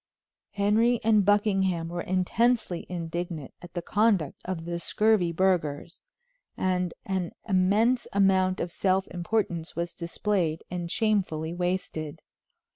[0.53, 6.01] Henry and Buckingham were intensely indignant at the conduct of the scurvy burghers,
[6.57, 12.19] and an immense amount of self importance was displayed and shamefully wasted.